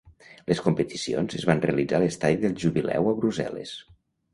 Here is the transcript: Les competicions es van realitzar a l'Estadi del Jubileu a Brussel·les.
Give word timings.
Les 0.51 0.61
competicions 0.67 1.37
es 1.41 1.47
van 1.51 1.63
realitzar 1.67 2.01
a 2.01 2.03
l'Estadi 2.07 2.43
del 2.47 2.59
Jubileu 2.67 3.15
a 3.15 3.19
Brussel·les. 3.23 3.81